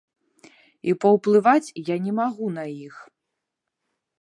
[0.91, 2.95] І паўплываць я не магу на іх.